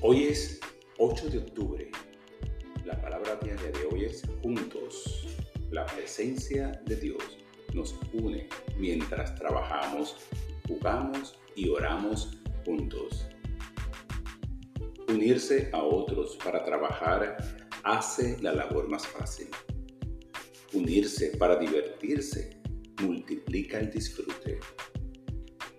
Hoy 0.00 0.26
es 0.26 0.60
8 0.98 1.28
de 1.28 1.38
octubre. 1.38 1.90
La 2.84 3.00
palabra 3.00 3.36
diaria 3.42 3.72
de 3.72 3.84
hoy 3.86 4.04
es 4.04 4.22
juntos. 4.42 5.26
La 5.72 5.84
presencia 5.86 6.80
de 6.86 6.94
Dios 6.94 7.20
nos 7.74 7.96
une 8.12 8.48
mientras 8.76 9.34
trabajamos, 9.34 10.16
jugamos 10.68 11.36
y 11.56 11.68
oramos 11.68 12.38
juntos. 12.64 13.26
Unirse 15.08 15.68
a 15.72 15.82
otros 15.82 16.38
para 16.44 16.64
trabajar 16.64 17.36
hace 17.82 18.40
la 18.40 18.52
labor 18.52 18.88
más 18.88 19.04
fácil. 19.04 19.48
Unirse 20.74 21.36
para 21.38 21.56
divertirse 21.56 22.60
multiplica 23.02 23.80
el 23.80 23.90
disfrute. 23.90 24.60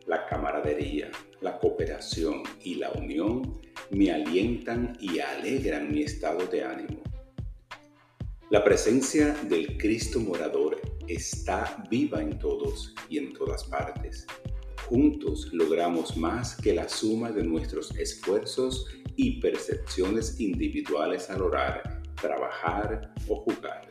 La 0.08 0.26
camaradería, 0.26 1.10
la 1.40 1.58
cooperación 1.58 2.44
y 2.62 2.76
la 2.76 2.92
unión 2.92 3.69
me 3.92 4.12
alientan 4.12 4.98
y 5.00 5.20
alegran 5.20 5.92
mi 5.92 6.04
estado 6.04 6.46
de 6.48 6.64
ánimo. 6.64 7.02
La 8.50 8.64
presencia 8.64 9.34
del 9.48 9.78
Cristo 9.78 10.20
morador 10.20 10.82
está 11.08 11.84
viva 11.90 12.22
en 12.22 12.38
todos 12.40 12.94
y 13.10 13.18
en 13.18 13.34
todas 13.34 13.64
partes. 13.66 14.26
Juntos 14.88 15.50
logramos 15.52 16.18
más 16.18 16.56
que 16.56 16.74
la 16.74 16.90
suma 16.90 17.32
de 17.32 17.44
nuestros 17.44 17.96
esfuerzos 17.98 18.88
y 19.16 19.40
percepciones 19.40 20.40
individuales 20.40 21.30
al 21.30 21.42
orar, 21.42 22.02
trabajar 22.20 23.14
o 23.28 23.36
jugar. 23.38 23.88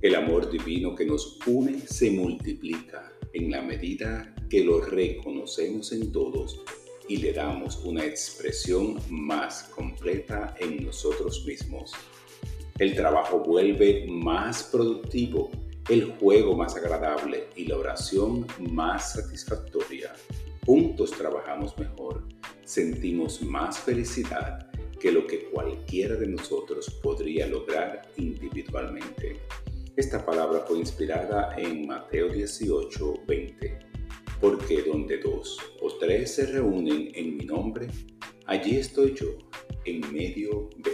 El 0.00 0.14
amor 0.14 0.50
divino 0.50 0.94
que 0.94 1.04
nos 1.04 1.38
une 1.46 1.80
se 1.80 2.10
multiplica 2.10 3.12
en 3.32 3.50
la 3.50 3.62
medida 3.62 4.34
que 4.48 4.64
lo 4.64 4.80
reconocemos 4.80 5.92
en 5.92 6.10
todos 6.12 6.64
y 7.08 7.16
le 7.16 7.32
damos 7.32 7.78
una 7.84 8.04
expresión 8.04 9.00
más 9.08 9.64
completa 9.74 10.54
en 10.60 10.84
nosotros 10.84 11.44
mismos. 11.46 11.92
El 12.78 12.94
trabajo 12.94 13.40
vuelve 13.40 14.06
más 14.08 14.62
productivo, 14.64 15.50
el 15.88 16.12
juego 16.18 16.54
más 16.54 16.76
agradable 16.76 17.48
y 17.56 17.64
la 17.64 17.78
oración 17.78 18.46
más 18.70 19.14
satisfactoria. 19.14 20.12
Juntos 20.66 21.10
trabajamos 21.12 21.76
mejor, 21.78 22.28
sentimos 22.64 23.40
más 23.42 23.78
felicidad 23.78 24.70
que 25.00 25.10
lo 25.10 25.26
que 25.26 25.46
cualquiera 25.50 26.14
de 26.16 26.26
nosotros 26.26 26.90
podría 27.02 27.46
lograr 27.46 28.02
individualmente. 28.16 29.40
Esta 29.96 30.24
palabra 30.24 30.64
fue 30.68 30.78
inspirada 30.78 31.54
en 31.56 31.86
Mateo 31.86 32.28
18, 32.28 33.22
20 33.26 33.88
porque 34.40 34.82
donde 34.82 35.18
dos 35.18 35.58
tres 35.98 36.34
se 36.34 36.46
reúnen 36.46 37.10
en 37.14 37.36
mi 37.36 37.44
nombre, 37.44 37.88
allí 38.46 38.76
estoy 38.76 39.14
yo, 39.14 39.26
en 39.84 40.00
medio 40.12 40.70
de. 40.76 40.87